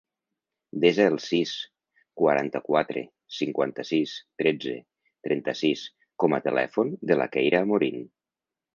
Desa 0.85 1.03
el 1.09 1.17
sis, 1.25 1.51
quaranta-quatre, 2.21 3.05
cinquanta-sis, 3.41 4.17
tretze, 4.43 4.75
trenta-sis 5.29 5.87
com 6.25 6.39
a 6.41 6.45
telèfon 6.51 6.95
de 7.13 7.23
la 7.25 7.33
Keira 7.39 7.65
Amorin. 7.69 8.07